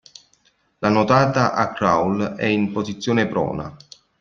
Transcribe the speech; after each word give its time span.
La 0.79 0.89
nuotata 0.89 1.53
a 1.53 1.71
crawl 1.73 2.33
è 2.35 2.45
in 2.45 2.71
posizione 2.71 3.27
prona. 3.27 3.77